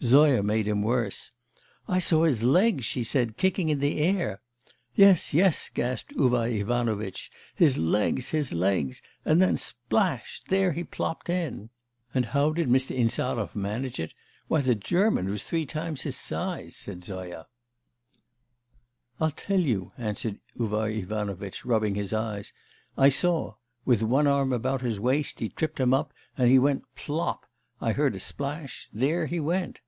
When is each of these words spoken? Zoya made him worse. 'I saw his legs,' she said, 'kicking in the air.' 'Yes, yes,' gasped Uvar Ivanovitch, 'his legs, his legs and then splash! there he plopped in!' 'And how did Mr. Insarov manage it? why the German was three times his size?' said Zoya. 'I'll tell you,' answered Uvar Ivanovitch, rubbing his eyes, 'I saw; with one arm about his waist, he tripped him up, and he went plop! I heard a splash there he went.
Zoya 0.00 0.44
made 0.44 0.68
him 0.68 0.82
worse. 0.82 1.32
'I 1.88 1.98
saw 1.98 2.22
his 2.22 2.44
legs,' 2.44 2.84
she 2.84 3.02
said, 3.02 3.36
'kicking 3.36 3.68
in 3.68 3.80
the 3.80 3.98
air.' 3.98 4.40
'Yes, 4.94 5.34
yes,' 5.34 5.68
gasped 5.68 6.12
Uvar 6.14 6.46
Ivanovitch, 6.46 7.32
'his 7.56 7.78
legs, 7.78 8.28
his 8.28 8.52
legs 8.52 9.02
and 9.24 9.42
then 9.42 9.56
splash! 9.56 10.40
there 10.48 10.70
he 10.70 10.84
plopped 10.84 11.28
in!' 11.28 11.70
'And 12.14 12.26
how 12.26 12.52
did 12.52 12.68
Mr. 12.68 12.96
Insarov 12.96 13.56
manage 13.56 13.98
it? 13.98 14.14
why 14.46 14.60
the 14.60 14.76
German 14.76 15.28
was 15.28 15.42
three 15.42 15.66
times 15.66 16.02
his 16.02 16.14
size?' 16.14 16.76
said 16.76 17.02
Zoya. 17.02 17.48
'I'll 19.18 19.32
tell 19.32 19.58
you,' 19.60 19.90
answered 19.98 20.38
Uvar 20.56 20.90
Ivanovitch, 20.90 21.64
rubbing 21.64 21.96
his 21.96 22.12
eyes, 22.12 22.52
'I 22.96 23.08
saw; 23.08 23.54
with 23.84 24.02
one 24.04 24.28
arm 24.28 24.52
about 24.52 24.80
his 24.80 25.00
waist, 25.00 25.40
he 25.40 25.48
tripped 25.48 25.80
him 25.80 25.92
up, 25.92 26.12
and 26.36 26.48
he 26.48 26.58
went 26.60 26.84
plop! 26.94 27.46
I 27.80 27.90
heard 27.90 28.14
a 28.14 28.20
splash 28.20 28.88
there 28.92 29.26
he 29.26 29.40
went. 29.40 29.80